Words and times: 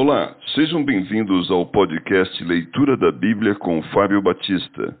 Olá, 0.00 0.36
sejam 0.54 0.84
bem-vindos 0.84 1.50
ao 1.50 1.66
podcast 1.66 2.44
Leitura 2.44 2.96
da 2.96 3.10
Bíblia 3.10 3.56
com 3.56 3.82
Fábio 3.92 4.22
Batista. 4.22 4.96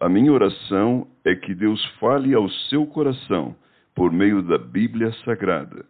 A 0.00 0.08
minha 0.08 0.32
oração 0.32 1.06
é 1.22 1.34
que 1.34 1.54
Deus 1.54 1.84
fale 2.00 2.32
ao 2.32 2.48
seu 2.70 2.86
coração 2.86 3.54
por 3.94 4.10
meio 4.10 4.40
da 4.42 4.56
Bíblia 4.56 5.12
Sagrada. 5.22 5.84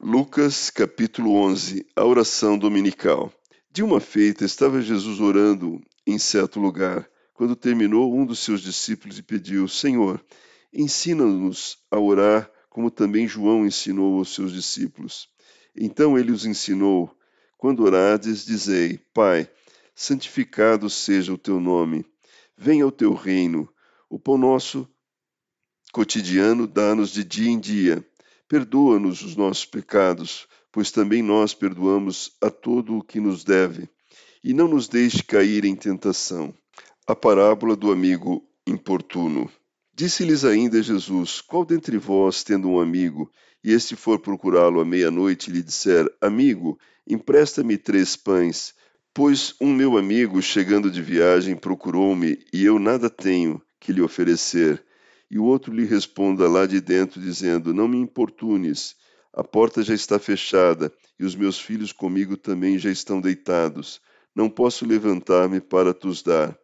Lucas 0.00 0.70
capítulo 0.70 1.34
11 1.42 1.86
A 1.96 2.04
oração 2.04 2.56
dominical 2.56 3.32
de 3.72 3.82
uma 3.82 4.00
feita, 4.00 4.44
estava 4.44 4.82
Jesus 4.82 5.18
orando 5.18 5.80
em 6.06 6.18
certo 6.18 6.60
lugar, 6.60 7.08
quando 7.32 7.56
terminou, 7.56 8.14
um 8.14 8.26
dos 8.26 8.40
seus 8.40 8.60
discípulos 8.60 9.18
e 9.18 9.22
pediu: 9.22 9.66
Senhor, 9.66 10.22
ensina-nos 10.70 11.78
a 11.90 11.98
orar, 11.98 12.50
como 12.68 12.90
também 12.90 13.26
João 13.26 13.64
ensinou 13.64 14.18
aos 14.18 14.34
seus 14.34 14.52
discípulos. 14.52 15.26
Então 15.74 16.18
ele 16.18 16.30
os 16.30 16.44
ensinou: 16.44 17.16
Quando 17.56 17.82
orades, 17.82 18.44
dizei: 18.44 19.00
Pai, 19.14 19.48
santificado 19.94 20.90
seja 20.90 21.32
o 21.32 21.38
teu 21.38 21.58
nome, 21.58 22.04
venha 22.54 22.86
o 22.86 22.92
teu 22.92 23.14
reino. 23.14 23.66
O 24.10 24.18
pão 24.18 24.36
nosso 24.36 24.86
cotidiano 25.92 26.66
dá-nos 26.66 27.10
de 27.10 27.24
dia 27.24 27.50
em 27.50 27.58
dia. 27.58 28.06
Perdoa-nos 28.46 29.22
os 29.22 29.34
nossos 29.34 29.64
pecados, 29.64 30.46
pois 30.72 30.90
também 30.90 31.22
nós 31.22 31.52
perdoamos 31.52 32.32
a 32.40 32.50
todo 32.50 32.96
o 32.96 33.04
que 33.04 33.20
nos 33.20 33.44
deve, 33.44 33.88
e 34.42 34.54
não 34.54 34.66
nos 34.66 34.88
deixe 34.88 35.22
cair 35.22 35.66
em 35.66 35.76
tentação. 35.76 36.52
A 37.06 37.14
parábola 37.14 37.76
do 37.76 37.92
amigo 37.92 38.42
importuno. 38.66 39.50
Disse-lhes 39.94 40.44
ainda 40.44 40.82
Jesus: 40.82 41.42
Qual 41.42 41.64
dentre 41.64 41.98
vós, 41.98 42.42
tendo 42.42 42.68
um 42.68 42.80
amigo, 42.80 43.30
e 43.62 43.72
este 43.72 43.94
for 43.94 44.18
procurá-lo 44.18 44.80
à 44.80 44.84
meia-noite 44.84 45.50
lhe 45.50 45.62
disser: 45.62 46.10
Amigo, 46.20 46.78
empresta-me 47.06 47.76
três 47.76 48.16
pães, 48.16 48.74
pois 49.12 49.54
um 49.60 49.72
meu 49.72 49.98
amigo, 49.98 50.40
chegando 50.40 50.90
de 50.90 51.02
viagem, 51.02 51.54
procurou-me, 51.54 52.38
e 52.52 52.64
eu 52.64 52.78
nada 52.78 53.10
tenho 53.10 53.60
que 53.78 53.92
lhe 53.92 54.00
oferecer. 54.00 54.82
E 55.30 55.38
o 55.38 55.44
outro 55.44 55.72
lhe 55.72 55.84
responda 55.84 56.48
lá 56.48 56.66
de 56.66 56.80
dentro, 56.80 57.20
dizendo: 57.20 57.74
Não 57.74 57.86
me 57.86 57.98
importunes, 57.98 58.96
a 59.32 59.42
porta 59.42 59.82
já 59.82 59.94
está 59.94 60.18
fechada 60.18 60.92
e 61.18 61.24
os 61.24 61.34
meus 61.34 61.58
filhos 61.58 61.92
comigo 61.92 62.36
também 62.36 62.78
já 62.78 62.90
estão 62.90 63.20
deitados. 63.20 64.00
Não 64.34 64.50
posso 64.50 64.84
levantar-me 64.84 65.60
para 65.60 65.94
tos 65.94 66.22
dar. 66.22 66.56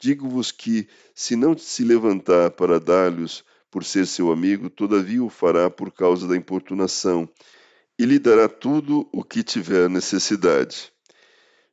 Digo-vos 0.00 0.50
que, 0.50 0.88
se 1.14 1.36
não 1.36 1.56
se 1.56 1.84
levantar 1.84 2.50
para 2.52 2.80
dar-lhes, 2.80 3.44
por 3.70 3.84
ser 3.84 4.06
seu 4.06 4.32
amigo, 4.32 4.70
todavia 4.70 5.22
o 5.22 5.28
fará 5.28 5.68
por 5.68 5.92
causa 5.92 6.26
da 6.26 6.36
importunação, 6.36 7.28
e 7.98 8.04
lhe 8.04 8.18
dará 8.18 8.48
tudo 8.48 9.08
o 9.12 9.22
que 9.22 9.42
tiver 9.42 9.90
necessidade. 9.90 10.92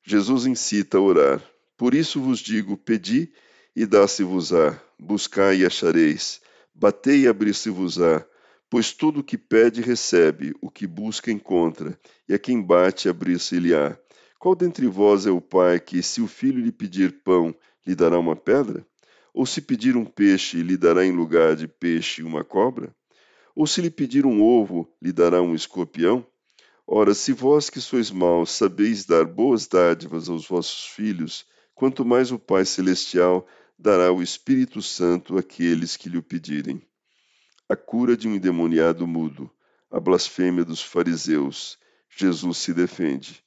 Jesus 0.03 0.45
incita 0.45 0.97
a 0.97 1.01
orar. 1.01 1.41
Por 1.77 1.93
isso 1.93 2.19
vos 2.19 2.39
digo: 2.39 2.75
pedi 2.77 3.31
e 3.75 3.85
dá-se-vos-á, 3.85 4.79
buscai 4.99 5.57
e 5.57 5.65
achareis, 5.65 6.41
batei 6.73 7.21
e 7.21 7.27
abrir-se-vos-á 7.27 8.25
Pois 8.75 8.91
tudo 8.91 9.21
o 9.21 9.23
que 9.23 9.37
pede 9.37 9.79
recebe, 9.79 10.53
o 10.61 10.69
que 10.69 10.85
busca 10.85 11.31
encontra, 11.31 11.97
e 12.27 12.33
a 12.33 12.37
quem 12.37 12.61
bate 12.61 13.07
abrir-se-lhe-á. 13.07 13.97
Qual 14.37 14.53
dentre 14.53 14.85
vós 14.85 15.25
é 15.25 15.31
o 15.31 15.39
pai 15.39 15.79
que, 15.79 16.03
se 16.03 16.21
o 16.21 16.27
filho 16.27 16.59
lhe 16.59 16.73
pedir 16.73 17.21
pão, 17.23 17.55
lhe 17.87 17.95
dará 17.95 18.19
uma 18.19 18.35
pedra? 18.35 18.85
Ou 19.33 19.45
se 19.45 19.61
pedir 19.61 19.95
um 19.95 20.03
peixe, 20.03 20.61
lhe 20.61 20.75
dará 20.75 21.05
em 21.05 21.13
lugar 21.13 21.55
de 21.55 21.69
peixe 21.69 22.21
uma 22.21 22.43
cobra? 22.43 22.93
Ou 23.55 23.65
se 23.65 23.79
lhe 23.79 23.89
pedir 23.89 24.25
um 24.25 24.43
ovo, 24.43 24.93
lhe 25.01 25.13
dará 25.13 25.41
um 25.41 25.55
escorpião? 25.55 26.27
Ora, 26.85 27.13
se 27.13 27.31
vós 27.31 27.69
que 27.69 27.79
sois 27.79 28.11
maus 28.11 28.51
sabeis 28.51 29.05
dar 29.05 29.23
boas 29.23 29.67
dádivas 29.67 30.27
aos 30.27 30.45
vossos 30.45 30.85
filhos, 30.87 31.45
quanto 31.73 32.03
mais 32.03 32.29
o 32.29 32.37
Pai 32.37 32.65
Celestial 32.65 33.47
dará 33.79 34.11
o 34.11 34.21
Espírito 34.21 34.81
Santo 34.81 35.37
àqueles 35.37 35.95
que 35.95 36.09
lhe 36.09 36.17
o 36.17 36.21
pedirem 36.21 36.85
a 37.67 37.75
cura 37.75 38.15
de 38.15 38.27
um 38.27 38.35
endemoniado 38.35 39.07
mudo, 39.07 39.49
a 39.89 39.99
blasfêmia 39.99 40.63
dos 40.63 40.83
fariseus. 40.83 41.79
Jesus 42.09 42.59
se 42.59 42.73
defende. 42.73 43.43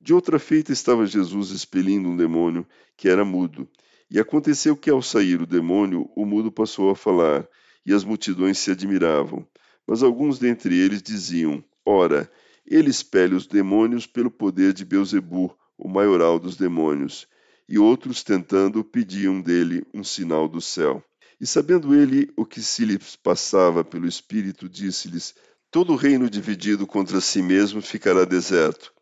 De 0.00 0.12
outra 0.12 0.38
feita 0.38 0.72
estava 0.72 1.06
Jesus 1.06 1.50
expelindo 1.50 2.08
um 2.08 2.16
demônio 2.16 2.66
que 2.96 3.08
era 3.08 3.24
mudo. 3.24 3.68
E 4.10 4.18
aconteceu 4.18 4.76
que, 4.76 4.90
ao 4.90 5.00
sair 5.00 5.40
o 5.40 5.46
demônio, 5.46 6.10
o 6.16 6.26
mudo 6.26 6.50
passou 6.50 6.90
a 6.90 6.96
falar, 6.96 7.48
e 7.86 7.92
as 7.94 8.02
multidões 8.04 8.58
se 8.58 8.72
admiravam. 8.72 9.46
Mas 9.86 10.02
alguns 10.02 10.40
dentre 10.40 10.76
eles 10.76 11.00
diziam: 11.00 11.64
Ora, 11.86 12.30
ele 12.66 12.90
expele 12.90 13.34
os 13.34 13.46
demônios 13.46 14.06
pelo 14.06 14.30
poder 14.30 14.72
de 14.72 14.84
Beuzebu, 14.84 15.56
o 15.78 15.88
maioral 15.88 16.38
dos 16.38 16.56
demônios. 16.56 17.28
E 17.68 17.78
outros, 17.78 18.24
tentando, 18.24 18.82
pediam 18.84 19.40
dele 19.40 19.86
um 19.94 20.02
sinal 20.02 20.48
do 20.48 20.60
céu. 20.60 21.02
E 21.42 21.46
sabendo 21.46 21.92
ele 21.92 22.32
o 22.36 22.46
que 22.46 22.62
se 22.62 22.84
lhes 22.84 23.16
passava 23.16 23.82
pelo 23.82 24.06
Espírito, 24.06 24.68
disse-lhes: 24.68 25.34
Todo 25.72 25.96
reino 25.96 26.30
dividido 26.30 26.86
contra 26.86 27.20
si 27.20 27.42
mesmo 27.42 27.82
ficará 27.82 28.24
deserto, 28.24 28.94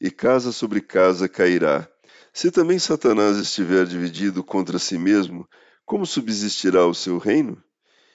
e 0.00 0.08
casa 0.08 0.52
sobre 0.52 0.80
casa 0.80 1.28
cairá. 1.28 1.88
Se 2.32 2.48
também 2.52 2.78
Satanás 2.78 3.38
estiver 3.38 3.84
dividido 3.86 4.44
contra 4.44 4.78
si 4.78 4.96
mesmo, 4.96 5.48
como 5.84 6.06
subsistirá 6.06 6.86
o 6.86 6.94
seu 6.94 7.18
reino? 7.18 7.60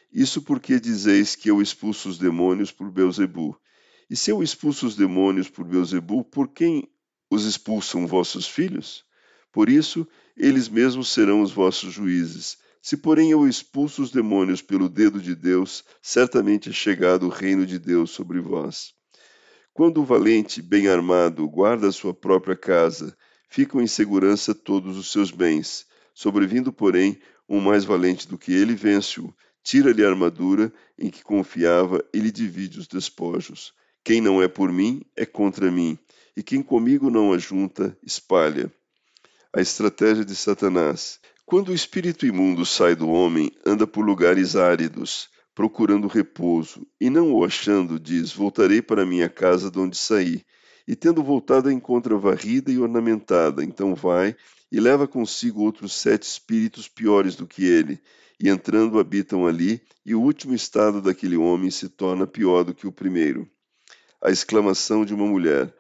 Isso 0.09 0.41
porque 0.41 0.79
dizeis 0.79 1.35
que 1.35 1.51
eu 1.51 1.61
expulso 1.61 2.07
os 2.07 2.17
demônios 2.17 2.71
por 2.71 2.89
Beuzebu. 2.89 3.59
E 4.09 4.15
se 4.15 4.31
eu 4.31 4.41
expulso 4.41 4.87
os 4.87 4.95
demônios 4.95 5.49
por 5.49 5.65
Beuzebu, 5.65 6.23
por 6.23 6.47
quem 6.47 6.87
os 7.29 7.43
expulsam 7.43 8.07
vossos 8.07 8.47
filhos? 8.47 9.03
Por 9.51 9.67
isso, 9.67 10.07
eles 10.37 10.69
mesmos 10.69 11.09
serão 11.09 11.41
os 11.41 11.51
vossos 11.51 11.93
juízes. 11.93 12.63
Se, 12.85 12.96
porém, 12.96 13.31
eu 13.31 13.47
expulso 13.47 14.03
os 14.03 14.12
demônios 14.12 14.62
pelo 14.62 14.88
dedo 14.88 15.19
de 15.19 15.34
Deus, 15.34 15.84
certamente 16.03 16.69
é 16.69 16.72
chegado 16.72 17.25
o 17.25 17.29
reino 17.29 17.66
de 17.66 17.79
Deus 17.79 18.12
sobre 18.12 18.40
vós. 18.40 18.94
Quando 19.73 20.01
o 20.01 20.06
valente, 20.06 20.62
bem 20.62 20.88
armado, 20.88 21.50
guarda 21.50 21.88
a 21.88 21.91
sua 21.91 22.13
própria 22.13 22.56
casa, 22.56 23.18
ficam 23.50 23.81
em 23.81 23.88
segurança 23.88 24.53
todos 24.53 25.00
os 25.00 25.12
seus 25.12 25.31
bens. 25.31 25.88
Sobrevindo, 26.13 26.72
porém, 26.72 27.19
um 27.50 27.59
mais 27.59 27.84
valente 27.84 28.28
do 28.28 28.38
que 28.38 28.53
ele, 28.53 28.75
vence-o, 28.75 29.34
tira-lhe 29.63 30.06
a 30.06 30.09
armadura 30.09 30.72
em 30.96 31.09
que 31.09 31.23
confiava 31.23 32.06
e 32.13 32.19
lhe 32.19 32.29
divide 32.29 32.78
os 32.78 32.88
despojos. 32.88 33.73
Quem 34.03 34.22
não 34.22 34.44
é 34.44 34.47
por 34.47 34.72
mim, 34.72 35.02
é 35.16 35.25
contra 35.25 35.72
mim, 35.72 35.97
e 36.38 36.44
quem 36.44 36.62
comigo 36.62 37.09
não 37.09 37.34
ajunta, 37.34 37.97
espalha. 38.03 38.72
A 39.52 39.59
estratégia 39.59 40.23
de 40.23 40.35
Satanás. 40.35 41.19
Quando 41.47 41.69
o 41.69 41.75
espírito 41.75 42.25
imundo 42.25 42.66
sai 42.66 42.95
do 42.95 43.07
homem, 43.07 43.51
anda 43.63 43.85
por 43.85 44.03
lugares 44.03 44.56
áridos, 44.56 45.29
procurando 45.53 46.07
repouso, 46.07 46.88
e 47.00 47.07
não 47.07 47.31
o 47.31 47.45
achando, 47.45 48.00
diz: 48.00 48.33
Voltarei 48.33 48.81
para 48.81 49.06
minha 49.06 49.29
casa 49.29 49.69
de 49.69 49.78
onde 49.78 49.95
saí. 49.95 50.41
E 50.88 50.95
tendo 50.95 51.23
voltado, 51.23 51.69
a 51.69 51.73
encontra 51.73 52.17
varrida 52.17 52.72
e 52.72 52.79
ornamentada. 52.79 53.63
Então 53.63 53.94
vai 53.94 54.35
e 54.72 54.79
leva 54.79 55.07
consigo 55.07 55.61
outros 55.61 55.94
sete 55.94 56.23
espíritos 56.23 56.88
piores 56.88 57.35
do 57.35 57.45
que 57.45 57.63
ele, 57.63 58.01
e 58.39 58.50
entrando 58.50 58.97
habitam 58.97 59.45
ali, 59.45 59.84
e 60.03 60.16
o 60.16 60.22
último 60.22 60.55
estado 60.55 61.00
daquele 61.00 61.38
homem 61.38 61.69
se 61.69 61.89
torna 61.89 62.25
pior 62.25 62.63
do 62.63 62.73
que 62.73 62.88
o 62.88 62.91
primeiro. 62.91 63.47
A 64.19 64.31
exclamação 64.31 65.05
de 65.05 65.13
uma 65.13 65.28
mulher: 65.28 65.72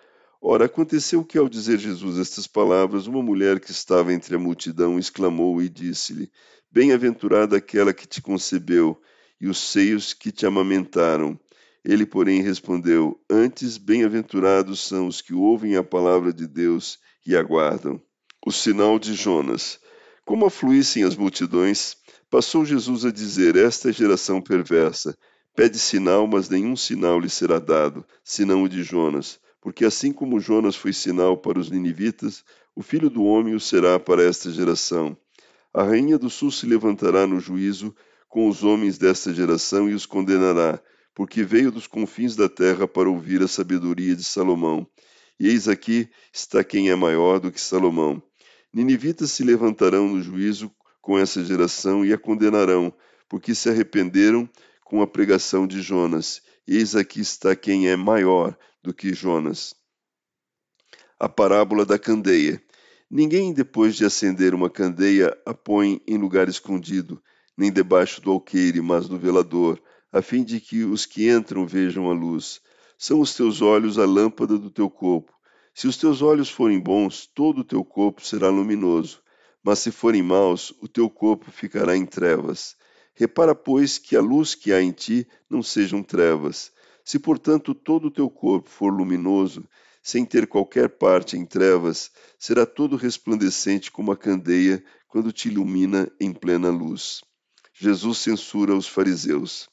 Ora, 0.47 0.65
aconteceu 0.65 1.25
que, 1.25 1.39
ao 1.39 1.49
dizer 1.49 1.79
Jesus 1.79 2.19
estas 2.19 2.45
palavras, 2.45 3.07
uma 3.07 3.23
mulher 3.23 3.59
que 3.59 3.71
estava 3.71 4.13
entre 4.13 4.35
a 4.35 4.37
multidão 4.37 4.99
exclamou 4.99 5.59
e 5.59 5.67
disse-lhe: 5.67 6.31
Bem-aventurada 6.69 7.57
aquela 7.57 7.91
que 7.91 8.07
te 8.07 8.21
concebeu 8.21 8.95
e 9.41 9.47
os 9.47 9.57
seios 9.57 10.13
que 10.13 10.31
te 10.31 10.45
amamentaram. 10.45 11.35
Ele, 11.83 12.05
porém, 12.05 12.43
respondeu: 12.43 13.19
Antes, 13.27 13.79
bem-aventurados 13.79 14.87
são 14.87 15.07
os 15.07 15.19
que 15.19 15.33
ouvem 15.33 15.77
a 15.77 15.83
palavra 15.83 16.31
de 16.31 16.45
Deus 16.45 16.99
e 17.25 17.35
aguardam. 17.35 17.99
O 18.45 18.51
sinal 18.51 18.99
de 18.99 19.15
Jonas. 19.15 19.79
Como 20.23 20.45
afluíssem 20.45 21.03
as 21.03 21.15
multidões, 21.15 21.97
passou 22.29 22.63
Jesus 22.63 23.03
a 23.03 23.11
dizer: 23.11 23.55
Esta 23.55 23.91
geração 23.91 24.39
perversa. 24.39 25.17
Pede 25.55 25.79
sinal, 25.79 26.27
mas 26.27 26.49
nenhum 26.49 26.75
sinal 26.75 27.19
lhe 27.19 27.31
será 27.31 27.57
dado, 27.57 28.05
senão 28.23 28.61
o 28.61 28.69
de 28.69 28.83
Jonas. 28.83 29.43
Porque 29.65 29.83
assim 29.83 30.11
como 30.11 30.39
Jonas 30.39 30.75
foi 30.75 30.93
sinal 30.93 31.35
para 31.35 31.57
os 31.57 31.71
ninivitas, 31.71 32.45
o 32.75 32.83
filho 32.83 33.09
do 33.09 33.23
homem 33.23 33.55
o 33.55 33.59
será 33.59 33.99
para 33.99 34.21
esta 34.21 34.51
geração. 34.51 35.17
A 35.73 35.81
rainha 35.81 36.19
do 36.19 36.29
sul 36.29 36.51
se 36.51 36.67
levantará 36.67 37.25
no 37.25 37.39
juízo 37.39 37.91
com 38.29 38.47
os 38.47 38.63
homens 38.63 38.99
desta 38.99 39.33
geração 39.33 39.89
e 39.89 39.95
os 39.95 40.05
condenará, 40.05 40.79
porque 41.15 41.43
veio 41.43 41.71
dos 41.71 41.87
confins 41.87 42.35
da 42.35 42.47
terra 42.47 42.87
para 42.87 43.09
ouvir 43.09 43.41
a 43.41 43.47
sabedoria 43.47 44.15
de 44.15 44.23
Salomão. 44.23 44.85
E 45.39 45.47
eis 45.47 45.67
aqui 45.67 46.07
está 46.31 46.63
quem 46.63 46.91
é 46.91 46.95
maior 46.95 47.39
do 47.39 47.51
que 47.51 47.59
Salomão. 47.59 48.21
Ninivitas 48.71 49.31
se 49.31 49.43
levantarão 49.43 50.07
no 50.07 50.21
juízo 50.21 50.71
com 51.01 51.17
essa 51.17 51.43
geração 51.43 52.05
e 52.05 52.13
a 52.13 52.19
condenarão, 52.19 52.93
porque 53.27 53.55
se 53.55 53.67
arrependeram 53.67 54.47
com 54.83 55.01
a 55.01 55.07
pregação 55.07 55.65
de 55.65 55.81
Jonas. 55.81 56.43
Eis 56.67 56.95
aqui 56.95 57.21
está 57.21 57.55
quem 57.55 57.87
é 57.87 57.95
maior 57.95 58.57
do 58.81 58.91
que 58.91 59.13
Jonas. 59.13 59.75
A 61.19 61.29
parábola 61.29 61.85
da 61.85 61.99
candeia. 61.99 62.59
Ninguém, 63.07 63.53
depois 63.53 63.95
de 63.95 64.03
acender 64.03 64.55
uma 64.55 64.67
candeia, 64.67 65.37
a 65.45 65.53
põe 65.53 66.01
em 66.07 66.17
lugar 66.17 66.49
escondido, 66.49 67.21
nem 67.55 67.71
debaixo 67.71 68.19
do 68.19 68.31
alqueire, 68.31 68.81
mas 68.81 69.07
no 69.07 69.19
velador, 69.19 69.79
a 70.11 70.23
fim 70.23 70.43
de 70.43 70.59
que 70.59 70.83
os 70.83 71.05
que 71.05 71.29
entram 71.29 71.67
vejam 71.67 72.09
a 72.09 72.13
luz. 72.13 72.59
São 72.97 73.19
os 73.19 73.35
teus 73.35 73.61
olhos 73.61 73.99
a 73.99 74.05
lâmpada 74.05 74.57
do 74.57 74.71
teu 74.71 74.89
corpo. 74.89 75.31
Se 75.71 75.87
os 75.87 75.97
teus 75.97 76.23
olhos 76.23 76.49
forem 76.49 76.79
bons, 76.79 77.27
todo 77.27 77.59
o 77.59 77.63
teu 77.63 77.85
corpo 77.85 78.25
será 78.25 78.49
luminoso, 78.49 79.21
mas 79.63 79.77
se 79.79 79.91
forem 79.91 80.23
maus, 80.23 80.73
o 80.81 80.87
teu 80.87 81.11
corpo 81.11 81.51
ficará 81.51 81.95
em 81.95 82.07
trevas. 82.07 82.75
Repara, 83.15 83.55
pois, 83.55 83.97
que 83.97 84.15
a 84.15 84.21
luz 84.21 84.53
que 84.53 84.73
há 84.73 84.81
em 84.81 84.91
ti 84.91 85.25
não 85.49 85.63
sejam 85.63 86.03
trevas. 86.03 86.71
Se, 87.03 87.17
portanto, 87.17 87.73
todo 87.73 88.07
o 88.07 88.11
teu 88.11 88.29
corpo 88.29 88.69
for 88.69 88.91
luminoso, 88.91 89.65
sem 90.03 90.25
ter 90.25 90.45
qualquer 90.45 90.89
parte 90.89 91.37
em 91.37 91.45
trevas, 91.45 92.11
será 92.37 92.65
todo 92.65 92.97
resplandecente 92.97 93.89
como 93.89 94.11
a 94.11 94.17
candeia 94.17 94.83
quando 95.07 95.31
te 95.31 95.47
ilumina 95.47 96.11
em 96.19 96.33
plena 96.33 96.69
luz. 96.69 97.21
Jesus 97.73 98.17
censura 98.17 98.75
os 98.75 98.87
fariseus. 98.87 99.69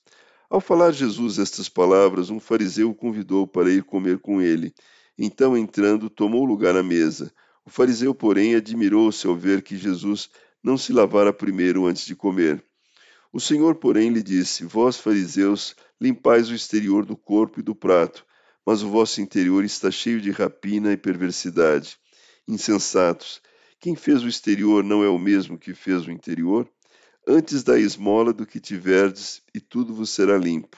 Ao 0.48 0.60
falar 0.60 0.92
Jesus 0.92 1.38
estas 1.38 1.68
palavras, 1.68 2.30
um 2.30 2.38
fariseu 2.38 2.90
o 2.90 2.94
convidou 2.94 3.46
para 3.46 3.70
ir 3.70 3.82
comer 3.82 4.18
com 4.18 4.40
ele. 4.40 4.72
Então, 5.18 5.56
entrando, 5.56 6.08
tomou 6.08 6.44
lugar 6.44 6.76
à 6.76 6.82
mesa. 6.82 7.32
O 7.64 7.70
fariseu, 7.70 8.14
porém, 8.14 8.54
admirou-se 8.54 9.26
ao 9.26 9.34
ver 9.34 9.62
que 9.62 9.76
Jesus 9.76 10.30
não 10.62 10.78
se 10.78 10.92
lavara 10.92 11.32
primeiro 11.32 11.86
antes 11.86 12.04
de 12.04 12.14
comer. 12.14 12.64
O 13.32 13.40
Senhor, 13.40 13.76
porém, 13.76 14.10
lhe 14.10 14.22
disse: 14.22 14.64
Vós, 14.64 14.98
fariseus, 14.98 15.74
limpais 15.98 16.50
o 16.50 16.54
exterior 16.54 17.06
do 17.06 17.16
corpo 17.16 17.60
e 17.60 17.62
do 17.62 17.74
prato, 17.74 18.26
mas 18.64 18.82
o 18.82 18.90
vosso 18.90 19.22
interior 19.22 19.64
está 19.64 19.90
cheio 19.90 20.20
de 20.20 20.30
rapina 20.30 20.92
e 20.92 20.98
perversidade. 20.98 21.96
Insensatos, 22.46 23.40
quem 23.80 23.96
fez 23.96 24.22
o 24.22 24.28
exterior 24.28 24.84
não 24.84 25.02
é 25.02 25.08
o 25.08 25.18
mesmo 25.18 25.58
que 25.58 25.72
fez 25.72 26.06
o 26.06 26.10
interior? 26.10 26.68
Antes 27.26 27.62
da 27.62 27.78
esmola 27.78 28.32
do 28.32 28.44
que 28.44 28.60
tiverdes, 28.60 29.40
e 29.54 29.60
tudo 29.60 29.94
vos 29.94 30.10
será 30.10 30.36
limpo. 30.36 30.76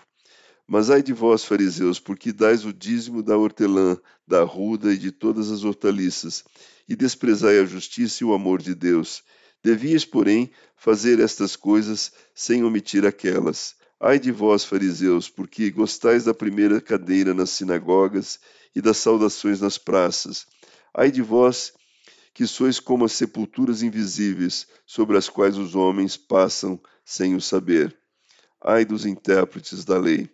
Mas 0.67 0.91
ai 0.91 1.03
de 1.03 1.13
vós, 1.13 1.45
fariseus, 1.45 1.99
porque 1.99 2.33
dais 2.33 2.65
o 2.65 2.73
dízimo 2.73 3.23
da 3.23 3.37
hortelã, 3.37 3.99
da 4.27 4.45
ruda 4.45 4.93
e 4.93 4.97
de 4.97 5.11
todas 5.11 5.51
as 5.51 5.65
hortaliças, 5.65 6.45
e 6.89 6.95
desprezai 6.95 7.59
a 7.59 7.65
justiça 7.65 8.23
e 8.23 8.27
o 8.27 8.33
amor 8.33 8.63
de 8.63 8.75
Deus. 8.75 9.23
Devias, 9.65 10.05
porém, 10.05 10.51
fazer 10.77 11.19
estas 11.21 11.57
coisas 11.57 12.13
sem 12.35 12.63
omitir 12.63 13.07
aquelas. 13.07 13.75
Ai 13.99 14.19
de 14.19 14.31
vós, 14.31 14.63
fariseus, 14.63 15.31
porque 15.31 15.71
gostais 15.71 16.25
da 16.25 16.35
primeira 16.35 16.83
cadeira 16.83 17.33
nas 17.33 17.49
sinagogas 17.49 18.39
e 18.77 18.83
das 18.83 18.99
saudações 18.99 19.63
nas 19.63 19.79
praças. 19.79 20.47
Ai 20.93 21.11
de 21.11 21.23
vós, 21.23 21.73
que 22.35 22.47
sois 22.47 22.79
como 22.79 23.07
as 23.07 23.13
sepulturas 23.13 23.83
invisíveis, 23.83 24.67
sobre 24.85 25.17
as 25.17 25.31
quais 25.31 25.57
os 25.57 25.75
homens 25.75 26.15
passam 26.15 26.79
sem 27.03 27.35
o 27.35 27.41
saber. 27.41 27.97
Ai 28.61 28.85
dos 28.85 29.07
intérpretes 29.07 29.83
da 29.83 29.97
lei. 29.97 30.29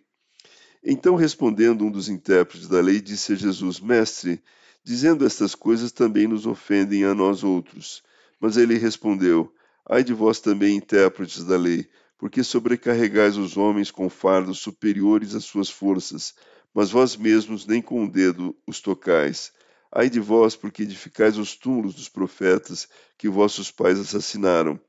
Então, 0.83 1.15
respondendo 1.15 1.85
um 1.85 1.91
dos 1.91 2.09
intérpretes 2.09 2.67
da 2.67 2.81
lei, 2.81 2.99
disse 2.99 3.31
a 3.31 3.35
Jesus: 3.35 3.79
Mestre, 3.79 4.43
dizendo 4.83 5.25
estas 5.25 5.55
coisas 5.55 5.93
também 5.93 6.27
nos 6.27 6.45
ofendem 6.45 7.05
a 7.05 7.15
nós 7.15 7.45
outros. 7.45 8.03
Mas 8.41 8.57
ele 8.57 8.77
respondeu: 8.77 9.53
Ai 9.87 10.03
de 10.03 10.13
vós 10.13 10.39
também, 10.39 10.75
intérpretes 10.75 11.43
da 11.43 11.55
lei, 11.55 11.87
porque 12.17 12.43
sobrecarregais 12.43 13.37
os 13.37 13.55
homens 13.55 13.91
com 13.91 14.09
fardos 14.09 14.57
superiores 14.57 15.35
às 15.35 15.45
suas 15.45 15.69
forças, 15.69 16.33
mas 16.73 16.89
vós 16.89 17.15
mesmos 17.15 17.67
nem 17.67 17.81
com 17.81 17.99
o 17.99 18.03
um 18.03 18.07
dedo 18.07 18.55
os 18.65 18.81
tocais. 18.81 19.51
Ai 19.91 20.09
de 20.09 20.19
vós, 20.19 20.55
porque 20.55 20.83
edificais 20.83 21.37
os 21.37 21.55
túmulos 21.55 21.93
dos 21.93 22.09
profetas 22.09 22.87
que 23.17 23.29
vossos 23.29 23.69
pais 23.69 23.99
assassinaram. 23.99 24.79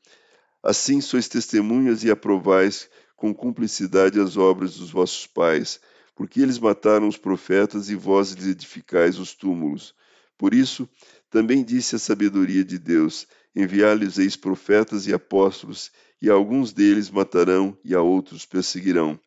Assim 0.62 1.00
sois 1.00 1.28
testemunhas 1.28 2.04
e 2.04 2.10
aprovais 2.10 2.88
com 3.16 3.34
cumplicidade 3.34 4.18
as 4.18 4.36
obras 4.36 4.76
dos 4.76 4.90
vossos 4.90 5.26
pais, 5.26 5.80
porque 6.14 6.40
eles 6.40 6.58
mataram 6.58 7.08
os 7.08 7.16
profetas 7.16 7.90
e 7.90 7.96
vós 7.96 8.30
lhes 8.30 8.46
edificais 8.46 9.18
os 9.18 9.34
túmulos. 9.34 9.94
Por 10.38 10.54
isso, 10.54 10.88
também 11.30 11.64
disse 11.64 11.96
a 11.96 11.98
sabedoria 11.98 12.64
de 12.64 12.78
Deus: 12.78 13.26
enviar-lhes 13.54 14.18
eis 14.18 14.36
profetas 14.36 15.06
e 15.06 15.12
apóstolos, 15.12 15.90
e 16.20 16.30
alguns 16.30 16.72
deles 16.72 17.10
matarão 17.10 17.76
e 17.84 17.94
a 17.94 18.00
outros 18.00 18.46
perseguirão, 18.46 19.18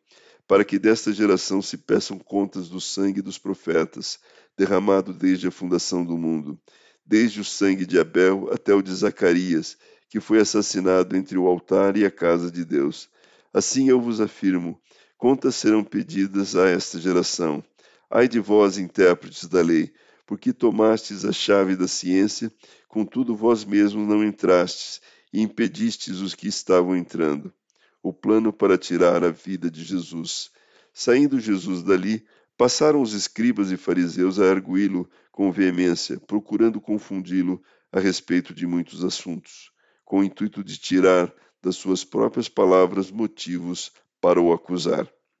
para 0.48 0.64
que 0.64 0.78
desta 0.78 1.12
geração 1.12 1.60
se 1.60 1.76
peçam 1.76 2.18
contas 2.18 2.68
do 2.68 2.80
sangue 2.80 3.20
dos 3.20 3.38
profetas, 3.38 4.18
derramado 4.56 5.12
desde 5.12 5.48
a 5.48 5.50
fundação 5.50 6.04
do 6.04 6.16
mundo, 6.16 6.58
desde 7.04 7.40
o 7.40 7.44
sangue 7.44 7.84
de 7.84 7.98
Abel 7.98 8.48
até 8.52 8.74
o 8.74 8.82
de 8.82 8.94
Zacarias, 8.94 9.76
que 10.08 10.20
foi 10.20 10.40
assassinado 10.40 11.16
entre 11.16 11.36
o 11.36 11.46
altar 11.46 11.96
e 11.96 12.04
a 12.04 12.10
casa 12.10 12.50
de 12.50 12.64
Deus 12.64 13.08
Assim 13.56 13.88
eu 13.88 13.98
vos 13.98 14.20
afirmo: 14.20 14.78
contas 15.16 15.54
serão 15.54 15.82
pedidas 15.82 16.54
a 16.54 16.68
esta 16.68 16.98
geração. 16.98 17.64
Ai 18.10 18.28
de 18.28 18.38
vós, 18.38 18.76
intérpretes 18.76 19.46
da 19.46 19.62
lei, 19.62 19.94
porque 20.26 20.52
tomastes 20.52 21.24
a 21.24 21.32
chave 21.32 21.76
da 21.76 21.86
ciência, 21.86 22.52
contudo 22.88 23.36
vós 23.36 23.64
mesmos 23.64 24.06
não 24.06 24.24
entrastes 24.24 25.00
e 25.32 25.40
impedistes 25.40 26.18
os 26.18 26.34
que 26.34 26.48
estavam 26.48 26.96
entrando. 26.96 27.54
O 28.02 28.12
plano 28.12 28.52
para 28.52 28.76
tirar 28.76 29.24
a 29.24 29.30
vida 29.30 29.70
de 29.70 29.84
Jesus. 29.84 30.50
Saindo 30.92 31.38
Jesus 31.38 31.82
dali, 31.82 32.26
passaram 32.56 33.00
os 33.00 33.12
escribas 33.12 33.70
e 33.70 33.76
fariseus 33.76 34.40
a 34.40 34.50
arguí-lo 34.50 35.08
com 35.30 35.52
veemência, 35.52 36.18
procurando 36.26 36.80
confundi-lo 36.80 37.62
a 37.92 38.00
respeito 38.00 38.52
de 38.54 38.66
muitos 38.66 39.04
assuntos, 39.04 39.70
com 40.04 40.20
o 40.20 40.24
intuito 40.24 40.64
de 40.64 40.76
tirar 40.78 41.32
das 41.62 41.76
suas 41.76 42.04
próprias 42.04 42.48
palavras 42.48 43.10
motivos 43.10 43.92
para 44.20 44.40
o 44.40 44.52
acusar. 44.52 45.08